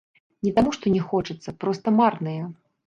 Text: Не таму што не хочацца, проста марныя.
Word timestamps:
Не 0.47 0.53
таму 0.57 0.69
што 0.79 0.95
не 0.95 1.03
хочацца, 1.11 1.57
проста 1.67 1.87
марныя. 2.01 2.43